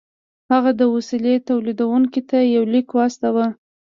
هغه 0.51 0.71
د 0.79 0.81
وسيلې 0.95 1.35
توليدوونکي 1.47 2.21
ته 2.29 2.37
يو 2.55 2.63
ليک 2.73 2.87
واستاوه. 2.97 3.47